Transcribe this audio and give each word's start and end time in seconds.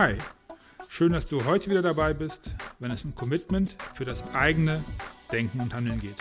Hi, 0.00 0.16
schön, 0.88 1.10
dass 1.10 1.26
du 1.26 1.44
heute 1.44 1.70
wieder 1.70 1.82
dabei 1.82 2.14
bist, 2.14 2.52
wenn 2.78 2.92
es 2.92 3.04
um 3.04 3.16
Commitment 3.16 3.76
für 3.96 4.04
das 4.04 4.22
eigene 4.32 4.84
Denken 5.32 5.58
und 5.58 5.74
Handeln 5.74 5.98
geht. 5.98 6.14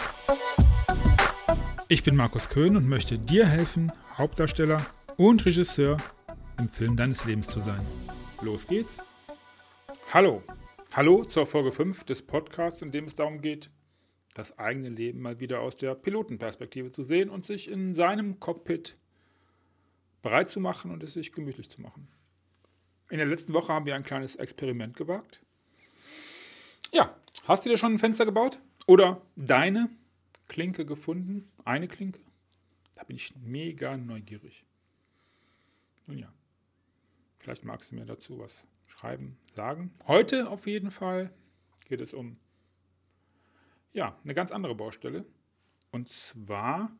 Ich 1.88 2.04
bin 2.04 2.16
Markus 2.16 2.50
Köhn 2.50 2.76
und 2.76 2.90
möchte 2.90 3.20
dir 3.20 3.46
helfen, 3.46 3.92
Hauptdarsteller 4.18 4.84
und 5.18 5.46
Regisseur 5.46 5.98
im 6.58 6.70
Film 6.70 6.96
deines 6.96 7.26
Lebens 7.26 7.50
zu 7.50 7.60
sein. 7.60 7.86
Los 8.42 8.66
geht's. 8.66 8.98
Hallo, 10.12 10.42
hallo 10.96 11.24
zur 11.24 11.46
Folge 11.46 11.72
5 11.72 12.04
des 12.04 12.24
Podcasts, 12.24 12.82
in 12.82 12.90
dem 12.90 13.06
es 13.06 13.14
darum 13.14 13.42
geht, 13.42 13.70
das 14.34 14.58
eigene 14.58 14.90
Leben 14.90 15.20
mal 15.20 15.40
wieder 15.40 15.60
aus 15.60 15.76
der 15.76 15.94
Pilotenperspektive 15.94 16.92
zu 16.92 17.04
sehen 17.04 17.30
und 17.30 17.46
sich 17.46 17.70
in 17.70 17.94
seinem 17.94 18.40
Cockpit 18.40 18.96
bereit 20.24 20.50
zu 20.50 20.60
machen 20.60 20.90
und 20.90 21.04
es 21.04 21.14
sich 21.14 21.32
gemütlich 21.32 21.70
zu 21.70 21.84
machen. 21.84 22.08
In 23.10 23.18
der 23.18 23.28
letzten 23.28 23.54
Woche 23.54 23.72
haben 23.72 23.86
wir 23.86 23.96
ein 23.96 24.04
kleines 24.04 24.36
Experiment 24.36 24.98
gewagt. 24.98 25.42
Ja, 26.92 27.16
hast 27.46 27.66
du 27.66 27.70
dir 27.70 27.78
schon 27.78 27.94
ein 27.94 28.00
Fenster 28.00 28.26
gebaut? 28.26 28.60
Oder 28.86 29.22
deine 29.36 29.90
Klinke 30.48 30.86
gefunden? 30.86 31.50
Eine 31.64 31.88
Klinke? 31.88 32.20
Da 32.96 33.04
bin 33.04 33.16
ich 33.16 33.36
mega 33.36 33.96
neugierig. 33.96 34.66
Nun 36.06 36.18
ja, 36.18 36.34
vielleicht 37.40 37.64
magst 37.64 37.92
du 37.92 37.96
mir 37.96 38.06
dazu 38.06 38.40
was 38.40 38.66
schreiben, 38.88 39.38
sagen. 39.54 39.94
Heute 40.08 40.50
auf 40.50 40.68
jeden 40.68 40.92
Fall 40.92 41.32
geht 41.86 42.02
es 42.02 42.14
um 42.14 42.40
ja, 43.94 44.18
eine 44.24 44.34
ganz 44.34 44.52
andere 44.52 44.76
Baustelle. 44.76 45.26
Und 45.92 46.08
zwar, 46.08 46.92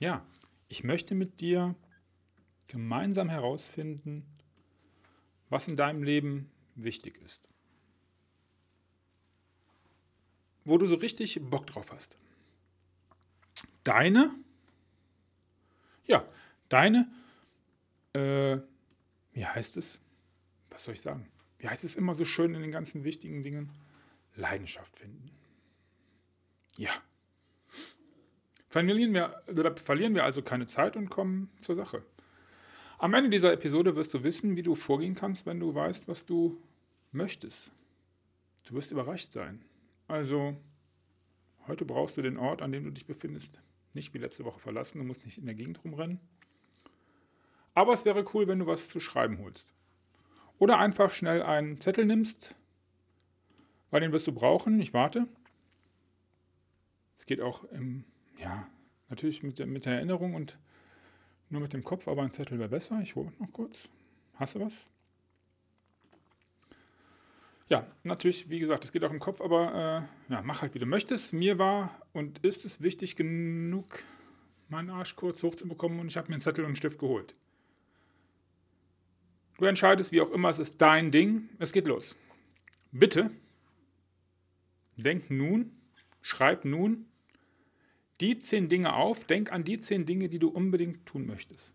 ja, 0.00 0.26
ich 0.68 0.84
möchte 0.84 1.14
mit 1.14 1.40
dir 1.40 1.74
gemeinsam 2.66 3.28
herausfinden, 3.28 4.26
was 5.52 5.68
in 5.68 5.76
deinem 5.76 6.02
Leben 6.02 6.50
wichtig 6.76 7.18
ist. 7.18 7.46
Wo 10.64 10.78
du 10.78 10.86
so 10.86 10.94
richtig 10.94 11.38
Bock 11.42 11.66
drauf 11.66 11.92
hast. 11.92 12.16
Deine, 13.84 14.34
ja, 16.06 16.26
deine, 16.70 17.06
äh, 18.14 18.58
wie 19.34 19.44
heißt 19.44 19.76
es? 19.76 19.98
Was 20.70 20.84
soll 20.84 20.94
ich 20.94 21.02
sagen? 21.02 21.28
Wie 21.58 21.68
heißt 21.68 21.84
es 21.84 21.96
immer 21.96 22.14
so 22.14 22.24
schön 22.24 22.54
in 22.54 22.62
den 22.62 22.72
ganzen 22.72 23.04
wichtigen 23.04 23.42
Dingen? 23.42 23.70
Leidenschaft 24.34 24.96
finden. 24.96 25.30
Ja. 26.78 26.92
Verlieren 28.68 29.12
wir, 29.12 29.42
verlieren 29.76 30.14
wir 30.14 30.24
also 30.24 30.40
keine 30.40 30.64
Zeit 30.64 30.96
und 30.96 31.10
kommen 31.10 31.50
zur 31.60 31.74
Sache. 31.74 32.06
Am 33.02 33.14
Ende 33.14 33.30
dieser 33.30 33.52
Episode 33.52 33.96
wirst 33.96 34.14
du 34.14 34.22
wissen, 34.22 34.54
wie 34.54 34.62
du 34.62 34.76
vorgehen 34.76 35.16
kannst, 35.16 35.44
wenn 35.44 35.58
du 35.58 35.74
weißt, 35.74 36.06
was 36.06 36.24
du 36.24 36.56
möchtest. 37.10 37.72
Du 38.64 38.76
wirst 38.76 38.92
überrascht 38.92 39.32
sein. 39.32 39.64
Also, 40.06 40.56
heute 41.66 41.84
brauchst 41.84 42.16
du 42.16 42.22
den 42.22 42.36
Ort, 42.36 42.62
an 42.62 42.70
dem 42.70 42.84
du 42.84 42.92
dich 42.92 43.04
befindest, 43.04 43.58
nicht 43.92 44.14
wie 44.14 44.18
letzte 44.18 44.44
Woche 44.44 44.60
verlassen. 44.60 44.98
Du 44.98 45.04
musst 45.04 45.24
nicht 45.24 45.36
in 45.36 45.46
der 45.46 45.56
Gegend 45.56 45.82
rumrennen. 45.82 46.20
Aber 47.74 47.92
es 47.92 48.04
wäre 48.04 48.24
cool, 48.34 48.46
wenn 48.46 48.60
du 48.60 48.68
was 48.68 48.88
zu 48.88 49.00
schreiben 49.00 49.38
holst. 49.38 49.72
Oder 50.60 50.78
einfach 50.78 51.12
schnell 51.12 51.42
einen 51.42 51.78
Zettel 51.78 52.06
nimmst, 52.06 52.54
weil 53.90 54.00
den 54.00 54.12
wirst 54.12 54.28
du 54.28 54.32
brauchen. 54.32 54.80
Ich 54.80 54.94
warte. 54.94 55.26
Es 57.16 57.26
geht 57.26 57.40
auch 57.40 57.64
im, 57.72 58.04
ja, 58.38 58.68
natürlich 59.08 59.42
mit 59.42 59.58
der, 59.58 59.66
mit 59.66 59.86
der 59.86 59.94
Erinnerung 59.94 60.36
und 60.36 60.56
nur 61.52 61.60
mit 61.60 61.72
dem 61.72 61.84
Kopf, 61.84 62.08
aber 62.08 62.22
ein 62.22 62.30
Zettel 62.30 62.58
wäre 62.58 62.68
besser. 62.68 63.00
Ich 63.02 63.14
hole 63.14 63.32
noch 63.38 63.52
kurz. 63.52 63.88
Hast 64.34 64.54
du 64.54 64.60
was? 64.60 64.88
Ja, 67.68 67.86
natürlich, 68.02 68.50
wie 68.50 68.58
gesagt, 68.58 68.84
es 68.84 68.92
geht 68.92 69.04
auch 69.04 69.10
im 69.10 69.20
Kopf, 69.20 69.40
aber 69.40 70.08
äh, 70.28 70.32
ja, 70.32 70.42
mach 70.42 70.62
halt, 70.62 70.74
wie 70.74 70.78
du 70.78 70.86
möchtest. 70.86 71.32
Mir 71.32 71.58
war 71.58 72.02
und 72.12 72.38
ist 72.40 72.64
es 72.64 72.82
wichtig 72.82 73.16
genug, 73.16 74.02
meinen 74.68 74.90
Arsch 74.90 75.16
kurz 75.16 75.42
hochzubekommen 75.42 76.00
und 76.00 76.08
ich 76.08 76.16
habe 76.16 76.28
mir 76.28 76.34
einen 76.34 76.42
Zettel 76.42 76.64
und 76.64 76.70
einen 76.70 76.76
Stift 76.76 76.98
geholt. 76.98 77.34
Du 79.58 79.64
entscheidest, 79.64 80.12
wie 80.12 80.20
auch 80.20 80.30
immer, 80.30 80.48
es 80.48 80.58
ist 80.58 80.80
dein 80.80 81.12
Ding. 81.12 81.48
Es 81.58 81.72
geht 81.72 81.86
los. 81.86 82.16
Bitte, 82.90 83.30
denk 84.96 85.30
nun, 85.30 85.70
schreib 86.20 86.64
nun 86.64 87.06
die 88.22 88.38
zehn 88.38 88.68
Dinge 88.68 88.94
auf, 88.94 89.24
denk 89.24 89.52
an 89.52 89.64
die 89.64 89.78
zehn 89.78 90.06
Dinge, 90.06 90.28
die 90.28 90.38
du 90.38 90.48
unbedingt 90.48 91.04
tun 91.04 91.26
möchtest. 91.26 91.72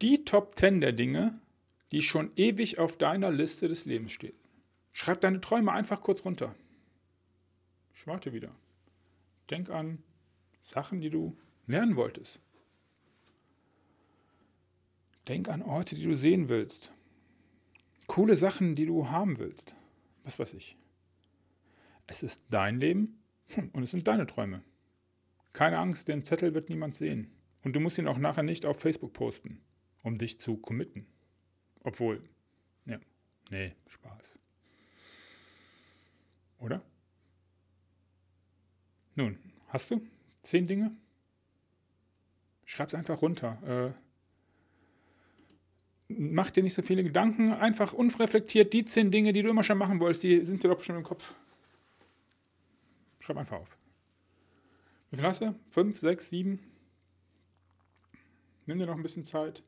Die 0.00 0.24
Top 0.24 0.56
10 0.56 0.80
der 0.80 0.92
Dinge, 0.92 1.40
die 1.92 2.02
schon 2.02 2.30
ewig 2.36 2.78
auf 2.78 2.96
deiner 2.96 3.30
Liste 3.30 3.68
des 3.68 3.84
Lebens 3.84 4.12
stehen. 4.12 4.36
Schreib 4.92 5.20
deine 5.20 5.40
Träume 5.40 5.72
einfach 5.72 6.00
kurz 6.00 6.24
runter. 6.24 6.54
Ich 7.96 8.06
warte 8.06 8.32
wieder. 8.32 8.50
Denk 9.50 9.70
an 9.70 10.02
Sachen, 10.60 11.00
die 11.00 11.10
du 11.10 11.36
lernen 11.66 11.96
wolltest. 11.96 12.38
Denk 15.26 15.48
an 15.48 15.62
Orte, 15.62 15.94
die 15.94 16.04
du 16.04 16.14
sehen 16.14 16.48
willst. 16.48 16.92
Coole 18.06 18.36
Sachen, 18.36 18.74
die 18.74 18.86
du 18.86 19.08
haben 19.08 19.38
willst. 19.38 19.74
Was 20.22 20.38
weiß 20.38 20.54
ich. 20.54 20.76
Es 22.06 22.22
ist 22.22 22.42
dein 22.50 22.78
Leben 22.78 23.23
hm, 23.48 23.70
und 23.72 23.82
es 23.82 23.90
sind 23.90 24.08
deine 24.08 24.26
Träume. 24.26 24.62
Keine 25.52 25.78
Angst, 25.78 26.08
den 26.08 26.22
Zettel 26.22 26.54
wird 26.54 26.68
niemand 26.68 26.94
sehen. 26.94 27.30
Und 27.62 27.76
du 27.76 27.80
musst 27.80 27.98
ihn 27.98 28.08
auch 28.08 28.18
nachher 28.18 28.42
nicht 28.42 28.66
auf 28.66 28.80
Facebook 28.80 29.12
posten, 29.12 29.60
um 30.02 30.18
dich 30.18 30.38
zu 30.38 30.56
committen. 30.56 31.06
Obwohl, 31.82 32.20
ja, 32.86 32.98
nee, 33.50 33.74
Spaß. 33.86 34.38
Oder? 36.58 36.82
Nun, 39.14 39.38
hast 39.68 39.90
du 39.90 40.00
zehn 40.42 40.66
Dinge? 40.66 40.96
Schreib's 42.64 42.94
einfach 42.94 43.22
runter. 43.22 43.94
Äh, 43.94 44.04
mach 46.08 46.50
dir 46.50 46.62
nicht 46.62 46.74
so 46.74 46.82
viele 46.82 47.02
Gedanken, 47.02 47.52
einfach 47.52 47.92
unreflektiert 47.92 48.72
die 48.72 48.84
zehn 48.84 49.10
Dinge, 49.10 49.32
die 49.32 49.42
du 49.42 49.50
immer 49.50 49.62
schon 49.62 49.78
machen 49.78 50.00
wolltest, 50.00 50.22
die 50.22 50.44
sind 50.44 50.62
dir 50.62 50.68
doch 50.68 50.82
schon 50.82 50.96
im 50.96 51.02
Kopf. 51.02 51.34
Schreib 53.24 53.38
einfach 53.38 53.56
auf. 53.56 53.78
Wie 55.10 55.16
viel 55.16 55.24
hast 55.24 55.40
du? 55.40 55.58
Fünf, 55.70 55.98
sechs, 55.98 56.28
sieben? 56.28 56.60
Nimm 58.66 58.78
dir 58.78 58.84
noch 58.84 58.96
ein 58.96 59.02
bisschen 59.02 59.24
Zeit. 59.24 59.62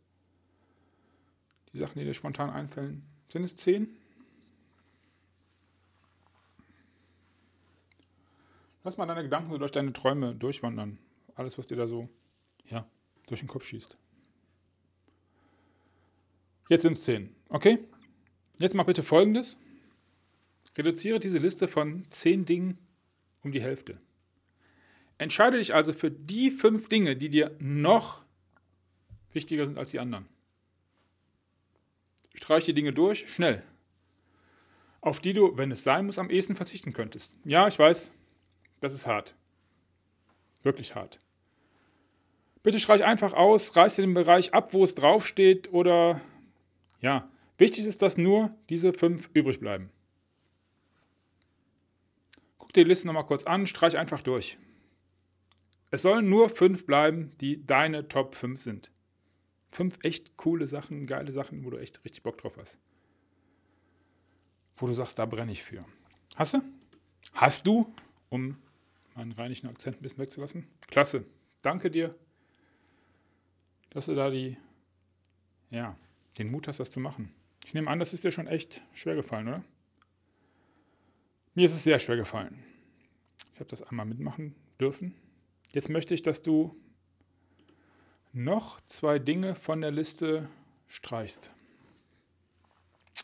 Die 1.72 1.78
Sachen, 1.78 1.98
die 1.98 2.04
dir 2.04 2.12
spontan 2.12 2.50
einfallen. 2.50 3.06
Sind 3.32 3.44
es 3.44 3.56
zehn? 3.56 3.96
Lass 8.84 8.98
mal 8.98 9.06
deine 9.06 9.22
Gedanken 9.22 9.48
so 9.48 9.56
durch 9.56 9.72
deine 9.72 9.94
Träume 9.94 10.34
durchwandern. 10.34 10.98
Alles, 11.34 11.56
was 11.56 11.66
dir 11.66 11.76
da 11.76 11.86
so 11.86 12.10
ja, 12.66 12.86
durch 13.26 13.40
den 13.40 13.48
Kopf 13.48 13.64
schießt. 13.64 13.96
Jetzt 16.68 16.82
sind 16.82 16.92
es 16.92 17.04
zehn. 17.04 17.34
Okay? 17.48 17.78
Jetzt 18.58 18.74
mach 18.74 18.84
bitte 18.84 19.02
folgendes. 19.02 19.56
Reduziere 20.76 21.20
diese 21.20 21.38
Liste 21.38 21.68
von 21.68 22.04
zehn 22.10 22.44
Dingen 22.44 22.85
um 23.46 23.52
die 23.52 23.62
Hälfte. 23.62 23.96
Entscheide 25.18 25.58
dich 25.58 25.72
also 25.72 25.92
für 25.92 26.10
die 26.10 26.50
fünf 26.50 26.88
Dinge, 26.88 27.16
die 27.16 27.30
dir 27.30 27.56
noch 27.58 28.22
wichtiger 29.32 29.64
sind 29.64 29.78
als 29.78 29.90
die 29.90 30.00
anderen. 30.00 30.28
Streich 32.34 32.64
die 32.64 32.74
Dinge 32.74 32.92
durch, 32.92 33.32
schnell. 33.32 33.62
Auf 35.00 35.20
die 35.20 35.32
du, 35.32 35.56
wenn 35.56 35.70
es 35.70 35.84
sein 35.84 36.06
muss, 36.06 36.18
am 36.18 36.28
ehesten 36.28 36.54
verzichten 36.56 36.92
könntest. 36.92 37.38
Ja, 37.44 37.68
ich 37.68 37.78
weiß, 37.78 38.10
das 38.80 38.92
ist 38.92 39.06
hart. 39.06 39.34
Wirklich 40.62 40.94
hart. 40.94 41.18
Bitte 42.62 42.80
streich 42.80 43.04
einfach 43.04 43.32
aus, 43.32 43.76
reiß 43.76 43.94
dir 43.94 44.02
den 44.02 44.14
Bereich 44.14 44.52
ab, 44.52 44.74
wo 44.74 44.82
es 44.82 44.96
draufsteht 44.96 45.72
oder 45.72 46.20
ja, 47.00 47.24
wichtig 47.58 47.86
ist, 47.86 48.02
dass 48.02 48.16
nur 48.16 48.52
diese 48.68 48.92
fünf 48.92 49.30
übrig 49.32 49.60
bleiben 49.60 49.90
die 52.76 52.84
Liste 52.84 53.06
nochmal 53.06 53.26
kurz 53.26 53.44
an, 53.44 53.66
streich 53.66 53.96
einfach 53.96 54.22
durch. 54.22 54.58
Es 55.90 56.02
sollen 56.02 56.28
nur 56.28 56.48
fünf 56.48 56.86
bleiben, 56.86 57.30
die 57.40 57.64
deine 57.64 58.08
Top 58.08 58.34
5 58.34 58.60
sind. 58.60 58.90
Fünf 59.70 59.98
echt 60.02 60.36
coole 60.36 60.66
Sachen, 60.66 61.06
geile 61.06 61.30
Sachen, 61.32 61.64
wo 61.64 61.70
du 61.70 61.78
echt 61.78 62.04
richtig 62.04 62.22
Bock 62.22 62.38
drauf 62.38 62.56
hast. 62.56 62.78
Wo 64.76 64.86
du 64.86 64.94
sagst, 64.94 65.18
da 65.18 65.26
brenne 65.26 65.52
ich 65.52 65.62
für. 65.62 65.84
Hast 66.36 66.54
du? 66.54 66.62
Hast 67.34 67.66
du, 67.66 67.92
um 68.28 68.56
meinen 69.14 69.32
rheinischen 69.32 69.68
Akzent 69.68 69.96
ein 69.98 70.02
bisschen 70.02 70.18
wegzulassen? 70.18 70.66
Klasse. 70.88 71.24
Danke 71.62 71.90
dir, 71.90 72.14
dass 73.90 74.06
du 74.06 74.14
da 74.14 74.30
die, 74.30 74.56
ja, 75.70 75.96
den 76.38 76.50
Mut 76.50 76.68
hast, 76.68 76.80
das 76.80 76.90
zu 76.90 77.00
machen. 77.00 77.32
Ich 77.64 77.74
nehme 77.74 77.90
an, 77.90 77.98
das 77.98 78.12
ist 78.12 78.24
dir 78.24 78.30
schon 78.30 78.46
echt 78.46 78.82
schwer 78.92 79.14
gefallen, 79.14 79.48
oder? 79.48 79.64
Mir 81.56 81.64
ist 81.64 81.74
es 81.74 81.84
sehr 81.84 81.98
schwer 81.98 82.16
gefallen. 82.16 82.62
Ich 83.54 83.60
habe 83.60 83.70
das 83.70 83.82
einmal 83.82 84.04
mitmachen 84.04 84.54
dürfen. 84.78 85.14
Jetzt 85.72 85.88
möchte 85.88 86.12
ich, 86.12 86.20
dass 86.22 86.42
du 86.42 86.76
noch 88.34 88.78
zwei 88.88 89.18
Dinge 89.18 89.54
von 89.54 89.80
der 89.80 89.90
Liste 89.90 90.50
streichst. 90.86 91.48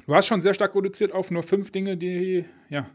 Du 0.06 0.14
hast 0.14 0.28
schon 0.28 0.40
sehr 0.40 0.54
stark 0.54 0.74
reduziert 0.74 1.12
auf 1.12 1.30
nur 1.30 1.42
fünf 1.42 1.72
Dinge, 1.72 1.98
die 1.98 2.46
ja 2.70 2.88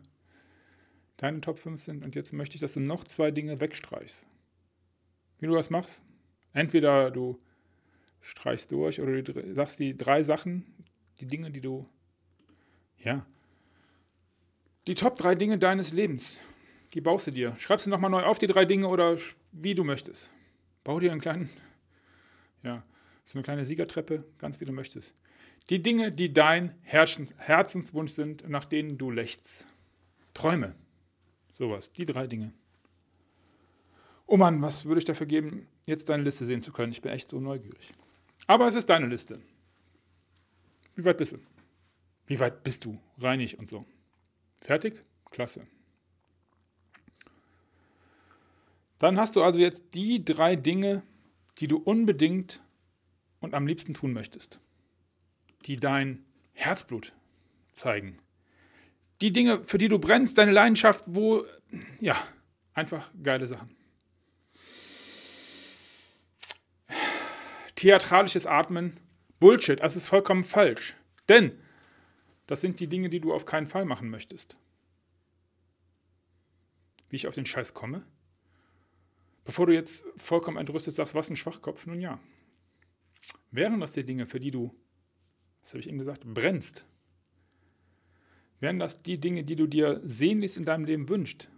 deine 1.18 1.40
Top 1.40 1.60
5 1.60 1.84
sind. 1.84 2.04
Und 2.04 2.16
jetzt 2.16 2.34
möchte 2.34 2.56
ich, 2.56 2.62
dass 2.62 2.74
du 2.74 2.80
noch 2.80 3.04
zwei 3.04 3.30
Dinge 3.30 3.62
wegstreichst. 3.62 4.26
Wie 5.38 5.46
du 5.46 5.54
das 5.54 5.70
machst? 5.70 6.02
Entweder 6.52 7.12
du 7.12 7.40
streichst 8.22 8.72
durch 8.72 9.00
oder 9.00 9.22
du 9.22 9.54
sagst 9.54 9.80
die 9.80 9.96
drei 9.96 10.24
Sachen, 10.24 10.66
die 11.20 11.28
Dinge, 11.28 11.52
die 11.52 11.62
du, 11.62 11.88
ja, 12.98 13.24
die 14.88 14.96
Top 14.96 15.18
drei 15.18 15.36
Dinge 15.36 15.60
deines 15.60 15.92
Lebens, 15.92 16.40
die 16.94 17.02
baust 17.02 17.28
du 17.28 17.32
dir. 17.32 17.56
Schreibst 17.58 17.86
du 17.86 17.90
nochmal 17.90 18.10
neu 18.10 18.24
auf, 18.24 18.38
die 18.38 18.48
drei 18.48 18.66
Dinge 18.66 18.88
oder 18.88 19.18
wie 19.52 19.76
du 19.76 19.84
möchtest. 19.84 20.30
Bau 20.84 21.00
dir 21.00 21.12
einen 21.12 21.22
kleinen, 21.22 21.50
ja, 22.64 22.84
so 23.26 23.38
eine 23.38 23.44
kleine 23.44 23.66
Siegertreppe, 23.66 24.24
ganz 24.40 24.60
wie 24.62 24.66
du 24.66 24.72
möchtest. 24.72 25.14
Die 25.70 25.84
Dinge, 25.84 26.14
die 26.14 26.32
dein 26.32 26.74
Herzens 26.82 27.34
Herzenswunsch 27.38 28.14
sind, 28.14 28.48
nach 28.48 28.66
denen 28.66 28.98
du 28.98 29.12
lächst. 29.12 29.66
Träume. 30.34 30.76
Sowas. 31.52 31.92
Die 31.92 32.06
drei 32.06 32.26
Dinge. 32.28 32.54
Oh 34.28 34.38
Mann, 34.38 34.62
was 34.62 34.86
würde 34.86 35.00
ich 35.00 35.06
dafür 35.06 35.26
geben, 35.26 35.68
jetzt 35.86 36.08
deine 36.08 36.24
Liste 36.24 36.46
sehen 36.46 36.62
zu 36.62 36.72
können? 36.72 36.92
Ich 36.92 37.02
bin 37.02 37.12
echt 37.12 37.30
so 37.30 37.40
neugierig. 37.40 37.92
Aber 38.46 38.68
es 38.68 38.76
ist 38.76 38.90
deine 38.90 39.08
Liste. 39.08 39.40
Wie 40.96 41.04
weit 41.04 41.18
bist 41.18 41.34
du? 41.34 41.40
Wie 42.28 42.40
weit 42.40 42.64
bist 42.64 42.86
du? 42.86 42.98
Reinig 43.18 43.60
und 43.60 43.68
so. 43.68 43.86
Fertig? 44.62 45.02
Klasse. 45.32 45.66
Dann 49.00 49.18
hast 49.18 49.36
du 49.36 49.44
also 49.44 49.60
jetzt 49.60 49.94
die 49.94 50.24
drei 50.26 50.56
Dinge, 50.56 51.04
die 51.60 51.68
du 51.68 51.78
unbedingt 51.78 52.62
und 53.40 53.54
am 53.54 53.68
liebsten 53.68 53.94
tun 53.94 54.14
möchtest 54.14 54.60
die 55.68 55.76
dein 55.76 56.26
Herzblut 56.54 57.14
zeigen. 57.74 58.18
Die 59.22 59.32
Dinge, 59.32 59.64
für 59.64 59.78
die 59.78 59.90
du 59.90 60.00
brennst, 60.00 60.38
deine 60.38 60.52
Leidenschaft, 60.52 61.04
wo, 61.08 61.46
ja, 62.00 62.16
einfach 62.74 63.12
geile 63.22 63.48
Sachen. 63.48 63.76
Theatralisches 67.76 68.48
Atmen, 68.48 68.98
Bullshit, 69.40 69.80
das 69.80 69.96
ist 69.96 70.08
vollkommen 70.08 70.44
falsch. 70.44 70.96
Denn 71.30 71.52
das 72.48 72.62
sind 72.62 72.80
die 72.80 72.88
Dinge, 72.88 73.10
die 73.10 73.20
du 73.20 73.34
auf 73.34 73.46
keinen 73.46 73.68
Fall 73.68 73.86
machen 73.86 74.10
möchtest. 74.10 74.56
Wie 77.10 77.16
ich 77.16 77.28
auf 77.28 77.36
den 77.36 77.46
Scheiß 77.46 77.74
komme? 77.74 78.06
Bevor 79.46 79.68
du 79.68 79.74
jetzt 79.74 80.04
vollkommen 80.18 80.58
entrüstet 80.58 80.96
sagst, 80.96 81.16
was 81.16 81.30
ein 81.30 81.38
Schwachkopf, 81.38 81.86
nun 81.86 82.02
ja. 82.02 82.20
Wären 83.52 83.80
das 83.80 83.94
die 83.94 84.06
Dinge, 84.06 84.26
für 84.26 84.40
die 84.40 84.52
du 84.52 84.76
das 85.68 85.74
habe 85.74 85.82
ich 85.82 85.90
eben 85.90 85.98
gesagt, 85.98 86.24
brennst, 86.26 86.86
wären 88.62 88.80
das 88.80 89.04
die 89.04 89.20
Dinge, 89.20 89.44
die 89.44 89.58
du 89.58 89.68
dir 89.68 90.00
sehnlichst 90.02 90.58
in 90.58 90.64
deinem 90.64 90.86
Leben 90.86 91.10
wünschst, 91.10 91.50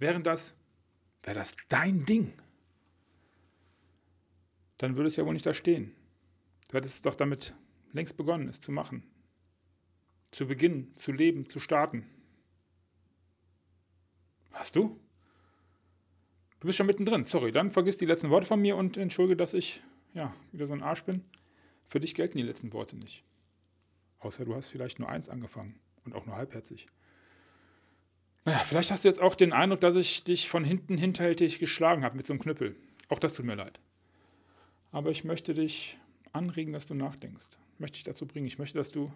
wären 0.00 0.24
das, 0.24 0.52
wäre 1.22 1.38
das 1.38 1.54
dein 1.68 2.04
Ding, 2.06 2.32
dann 4.78 4.96
würde 4.96 5.06
es 5.06 5.14
ja 5.14 5.24
wohl 5.24 5.32
nicht 5.32 5.46
da 5.46 5.54
stehen. 5.54 5.94
Du 6.70 6.76
hättest 6.76 6.96
es 6.96 7.02
doch 7.02 7.14
damit 7.14 7.54
längst 7.92 8.16
begonnen, 8.16 8.48
es 8.48 8.58
zu 8.58 8.72
machen. 8.72 9.04
Zu 10.32 10.48
beginnen, 10.48 10.92
zu 10.94 11.12
leben, 11.12 11.48
zu 11.48 11.60
starten. 11.60 12.04
Hast 14.50 14.74
du? 14.74 14.98
Du 16.58 16.66
bist 16.66 16.78
schon 16.78 16.86
mittendrin. 16.86 17.24
Sorry, 17.24 17.52
dann 17.52 17.70
vergiss 17.70 17.96
die 17.96 18.06
letzten 18.06 18.30
Worte 18.30 18.46
von 18.46 18.60
mir 18.60 18.76
und 18.76 18.96
entschuldige, 18.96 19.36
dass 19.36 19.54
ich 19.54 19.82
ja 20.14 20.34
wieder 20.50 20.66
so 20.66 20.72
ein 20.72 20.82
Arsch 20.82 21.04
bin. 21.04 21.24
Für 21.84 22.00
dich 22.00 22.14
gelten 22.14 22.38
die 22.38 22.44
letzten 22.44 22.72
Worte 22.72 22.96
nicht. 22.96 23.24
Außer 24.20 24.44
du 24.44 24.54
hast 24.54 24.68
vielleicht 24.68 24.98
nur 24.98 25.08
eins 25.08 25.28
angefangen 25.28 25.78
und 26.04 26.14
auch 26.14 26.26
nur 26.26 26.36
halbherzig. 26.36 26.86
Naja, 28.44 28.58
vielleicht 28.58 28.90
hast 28.90 29.04
du 29.04 29.08
jetzt 29.08 29.20
auch 29.20 29.34
den 29.34 29.52
Eindruck, 29.52 29.80
dass 29.80 29.94
ich 29.94 30.24
dich 30.24 30.48
von 30.48 30.64
hinten 30.64 30.96
hinterhältig 30.96 31.58
geschlagen 31.58 32.04
habe 32.04 32.16
mit 32.16 32.26
so 32.26 32.32
einem 32.32 32.40
Knüppel. 32.40 32.76
Auch 33.08 33.18
das 33.18 33.34
tut 33.34 33.46
mir 33.46 33.54
leid. 33.54 33.78
Aber 34.90 35.10
ich 35.10 35.24
möchte 35.24 35.54
dich 35.54 35.98
anregen, 36.32 36.72
dass 36.72 36.86
du 36.86 36.94
nachdenkst. 36.94 37.48
Möchte 37.78 37.96
ich 37.96 38.04
dazu 38.04 38.26
bringen. 38.26 38.46
Ich 38.46 38.58
möchte, 38.58 38.78
dass 38.78 38.90
du 38.90 39.12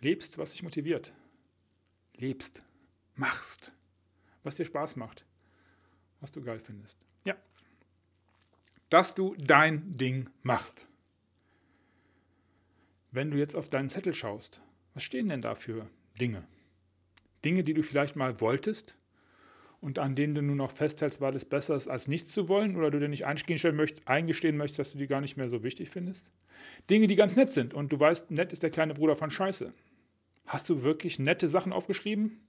lebst, 0.00 0.38
was 0.38 0.52
dich 0.52 0.62
motiviert. 0.62 1.12
Lebst. 2.16 2.62
Machst. 3.14 3.72
Was 4.42 4.56
dir 4.56 4.64
Spaß 4.64 4.96
macht. 4.96 5.24
Was 6.20 6.30
du 6.32 6.42
geil 6.42 6.58
findest. 6.58 6.98
Ja. 7.24 7.36
Dass 8.88 9.14
du 9.14 9.34
dein 9.38 9.96
Ding 9.96 10.28
machst 10.42 10.86
wenn 13.16 13.30
du 13.30 13.38
jetzt 13.38 13.56
auf 13.56 13.68
deinen 13.68 13.88
Zettel 13.88 14.14
schaust, 14.14 14.60
was 14.92 15.02
stehen 15.02 15.28
denn 15.28 15.40
da 15.40 15.54
für 15.54 15.88
Dinge? 16.20 16.44
Dinge, 17.44 17.62
die 17.62 17.72
du 17.72 17.82
vielleicht 17.82 18.14
mal 18.14 18.40
wolltest 18.42 18.98
und 19.80 19.98
an 19.98 20.14
denen 20.14 20.34
du 20.34 20.42
nur 20.42 20.54
noch 20.54 20.70
festhältst, 20.70 21.20
weil 21.22 21.34
es 21.34 21.46
besser 21.46 21.76
ist, 21.76 21.88
als 21.88 22.08
nichts 22.08 22.32
zu 22.32 22.48
wollen 22.48 22.76
oder 22.76 22.90
du 22.90 23.00
dir 23.00 23.08
nicht 23.08 23.24
eingestehen 23.24 23.74
möchtest, 23.74 24.06
eingestehen 24.06 24.56
möchtest, 24.58 24.78
dass 24.80 24.92
du 24.92 24.98
die 24.98 25.06
gar 25.06 25.22
nicht 25.22 25.38
mehr 25.38 25.48
so 25.48 25.62
wichtig 25.62 25.88
findest? 25.88 26.30
Dinge, 26.90 27.06
die 27.06 27.16
ganz 27.16 27.36
nett 27.36 27.50
sind 27.50 27.72
und 27.72 27.90
du 27.90 27.98
weißt, 27.98 28.30
nett 28.30 28.52
ist 28.52 28.62
der 28.62 28.70
kleine 28.70 28.92
Bruder 28.92 29.16
von 29.16 29.30
Scheiße. 29.30 29.72
Hast 30.46 30.68
du 30.70 30.82
wirklich 30.82 31.18
nette 31.18 31.48
Sachen 31.48 31.72
aufgeschrieben? 31.72 32.40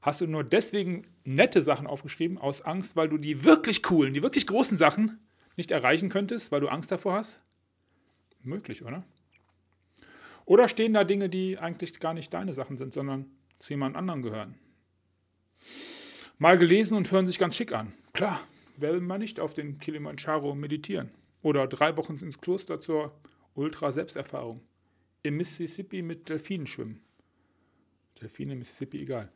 Hast 0.00 0.20
du 0.20 0.26
nur 0.26 0.42
deswegen 0.42 1.06
nette 1.24 1.62
Sachen 1.62 1.86
aufgeschrieben, 1.86 2.36
aus 2.36 2.62
Angst, 2.62 2.96
weil 2.96 3.08
du 3.08 3.18
die 3.18 3.44
wirklich 3.44 3.82
coolen, 3.84 4.12
die 4.12 4.22
wirklich 4.22 4.48
großen 4.48 4.76
Sachen 4.76 5.20
nicht 5.56 5.70
erreichen 5.70 6.08
könntest, 6.08 6.50
weil 6.50 6.60
du 6.60 6.68
Angst 6.68 6.90
davor 6.90 7.14
hast? 7.14 7.40
Möglich, 8.42 8.84
oder? 8.84 9.04
Oder 10.44 10.66
stehen 10.66 10.92
da 10.92 11.04
Dinge, 11.04 11.28
die 11.28 11.58
eigentlich 11.58 12.00
gar 12.00 12.14
nicht 12.14 12.34
deine 12.34 12.52
Sachen 12.52 12.76
sind, 12.76 12.92
sondern 12.92 13.26
zu 13.60 13.72
jemand 13.72 13.96
anderem 13.96 14.22
gehören? 14.22 14.56
Mal 16.38 16.58
gelesen 16.58 16.96
und 16.96 17.12
hören 17.12 17.26
sich 17.26 17.38
ganz 17.38 17.54
schick 17.54 17.72
an. 17.72 17.92
Klar, 18.12 18.40
wer 18.76 18.92
will 18.92 19.00
mal 19.00 19.18
nicht 19.18 19.38
auf 19.38 19.54
den 19.54 19.78
Kilimanjaro 19.78 20.56
meditieren? 20.56 21.10
Oder 21.42 21.68
drei 21.68 21.96
Wochen 21.96 22.16
ins 22.16 22.40
Kloster 22.40 22.78
zur 22.78 23.16
Ultra-Selbsterfahrung. 23.54 24.60
Im 25.22 25.36
Mississippi 25.36 26.02
mit 26.02 26.28
Delfinen 26.28 26.66
schwimmen. 26.66 27.00
Delfine, 28.22 28.56
Mississippi, 28.56 29.00
egal. 29.00 29.30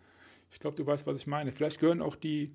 Ich 0.51 0.61
glaube, 0.61 0.77
du 0.77 0.87
weißt, 0.87 1.07
was 1.07 1.21
ich 1.21 1.27
meine. 1.27 1.53
Vielleicht 1.53 1.81
gehören 1.81 2.01
auch 2.01 2.17
die, 2.17 2.53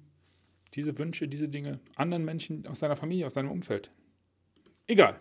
diese 0.73 0.97
Wünsche, 0.97 1.27
diese 1.27 1.49
Dinge 1.49 1.79
anderen 1.95 2.25
Menschen 2.25 2.65
aus 2.67 2.79
deiner 2.79 2.95
Familie, 2.95 3.27
aus 3.27 3.33
deinem 3.33 3.51
Umfeld. 3.51 3.91
Egal. 4.87 5.19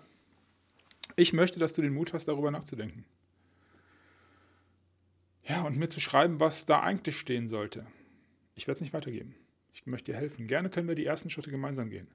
Ich 1.17 1.33
möchte, 1.33 1.59
dass 1.59 1.73
du 1.73 1.83
den 1.83 1.95
Mut 1.95 2.13
hast, 2.13 2.27
darüber 2.27 2.51
nachzudenken. 2.51 3.05
Ja, 5.45 5.63
und 5.63 5.77
mir 5.77 5.89
zu 5.89 6.01
schreiben, 6.01 6.39
was 6.39 6.65
da 6.65 6.81
eigentlich 6.81 7.17
stehen 7.17 7.49
sollte. 7.49 7.87
Ich 8.55 8.67
werde 8.67 8.77
es 8.77 8.81
nicht 8.81 8.93
weitergeben. 8.93 9.35
Ich 9.73 9.87
möchte 9.87 10.13
dir 10.13 10.19
helfen. 10.19 10.47
Gerne 10.47 10.71
können 10.71 10.89
wir 10.89 10.95
die 10.95 11.07
ersten 11.07 11.31
Schritte 11.31 11.51
gemeinsam 11.51 11.91
gehen. 11.91 12.09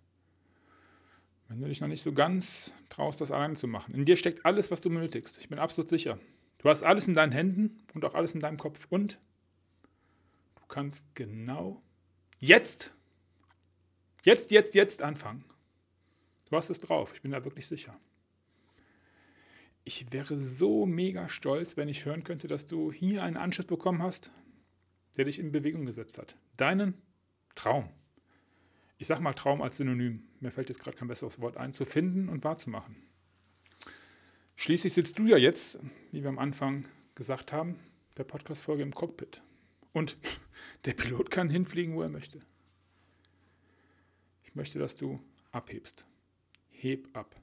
Wenn 1.47 1.61
du 1.61 1.67
dich 1.67 1.81
noch 1.81 1.87
nicht 1.87 2.01
so 2.01 2.13
ganz 2.13 2.73
traust, 2.89 3.21
das 3.21 3.31
alleine 3.31 3.55
zu 3.55 3.67
machen. 3.67 3.93
In 3.93 4.05
dir 4.05 4.15
steckt 4.15 4.45
alles, 4.45 4.71
was 4.71 4.81
du 4.81 4.89
benötigst. 4.89 5.37
Ich 5.39 5.49
bin 5.49 5.59
absolut 5.59 5.89
sicher. 5.89 6.17
Du 6.65 6.71
hast 6.71 6.81
alles 6.81 7.07
in 7.07 7.13
deinen 7.13 7.31
Händen 7.31 7.77
und 7.93 8.03
auch 8.03 8.15
alles 8.15 8.33
in 8.33 8.39
deinem 8.39 8.57
Kopf. 8.57 8.87
Und 8.89 9.19
du 10.55 10.65
kannst 10.67 11.05
genau 11.13 11.83
jetzt, 12.39 12.91
jetzt, 14.23 14.49
jetzt, 14.49 14.73
jetzt 14.73 15.03
anfangen. 15.03 15.45
Du 16.49 16.57
hast 16.57 16.71
es 16.71 16.79
drauf. 16.79 17.13
Ich 17.13 17.21
bin 17.21 17.31
da 17.31 17.45
wirklich 17.45 17.67
sicher 17.67 17.95
ich 19.85 20.11
wäre 20.11 20.35
so 20.35 20.85
mega 20.85 21.29
stolz, 21.29 21.77
wenn 21.77 21.87
ich 21.87 22.05
hören 22.05 22.23
könnte, 22.23 22.47
dass 22.47 22.65
du 22.65 22.91
hier 22.91 23.23
einen 23.23 23.37
Anschluss 23.37 23.67
bekommen 23.67 24.01
hast, 24.01 24.31
der 25.15 25.25
dich 25.25 25.39
in 25.39 25.51
Bewegung 25.51 25.85
gesetzt 25.85 26.17
hat. 26.17 26.35
Deinen 26.57 26.95
Traum. 27.53 27.89
Ich 28.97 29.07
sage 29.07 29.21
mal 29.21 29.33
Traum 29.33 29.61
als 29.61 29.77
Synonym. 29.77 30.27
Mir 30.39 30.51
fällt 30.51 30.69
jetzt 30.69 30.79
gerade 30.79 30.97
kein 30.97 31.07
besseres 31.07 31.39
Wort 31.39 31.57
ein, 31.57 31.71
zu 31.71 31.85
finden 31.85 32.29
und 32.29 32.43
wahrzumachen. 32.43 32.95
Schließlich 34.55 34.93
sitzt 34.93 35.19
du 35.19 35.25
ja 35.25 35.37
jetzt, 35.37 35.79
wie 36.11 36.21
wir 36.23 36.29
am 36.29 36.39
Anfang 36.39 36.85
gesagt 37.13 37.51
haben, 37.51 37.75
der 38.17 38.23
Podcast-Folge 38.23 38.83
im 38.83 38.93
Cockpit. 38.93 39.41
Und 39.91 40.15
der 40.85 40.93
Pilot 40.93 41.29
kann 41.29 41.49
hinfliegen, 41.49 41.95
wo 41.95 42.01
er 42.01 42.09
möchte. 42.09 42.39
Ich 44.43 44.55
möchte, 44.55 44.79
dass 44.79 44.95
du 44.95 45.19
abhebst. 45.51 46.05
Heb 46.69 47.15
ab. 47.15 47.35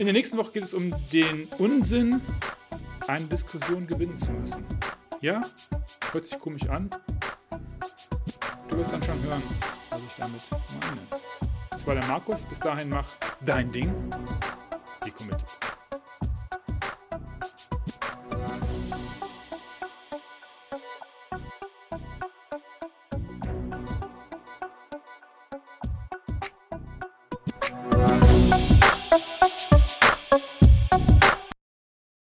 In 0.00 0.06
der 0.06 0.14
nächsten 0.14 0.38
Woche 0.38 0.52
geht 0.52 0.62
es 0.62 0.72
um 0.72 0.94
den 1.12 1.44
Unsinn, 1.58 2.22
eine 3.06 3.26
Diskussion 3.26 3.86
gewinnen 3.86 4.16
zu 4.16 4.30
müssen. 4.32 4.64
Ja, 5.20 5.42
hört 6.12 6.24
sich 6.24 6.38
komisch 6.38 6.66
an. 6.70 6.88
Du 8.68 8.78
wirst 8.78 8.90
dann 8.90 9.02
schon 9.02 9.22
hören, 9.24 9.42
was 9.90 10.00
ich 10.00 10.16
damit 10.16 10.48
meine. 10.80 11.49
Das 11.80 11.86
war 11.86 11.94
der 11.94 12.04
Markus. 12.04 12.44
Bis 12.44 12.60
dahin 12.60 12.90
mach 12.90 13.06
dein 13.40 13.72
Ding. 13.72 13.90
Die 15.06 15.10
Committee. 15.12 15.69